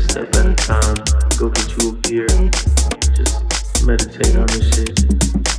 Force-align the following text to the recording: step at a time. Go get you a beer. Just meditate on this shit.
step 0.00 0.34
at 0.36 0.46
a 0.46 0.54
time. 0.54 0.96
Go 1.36 1.48
get 1.48 1.76
you 1.76 1.90
a 1.90 1.92
beer. 1.92 2.26
Just 3.14 3.86
meditate 3.86 4.36
on 4.36 4.46
this 4.46 4.74
shit. 4.74 5.51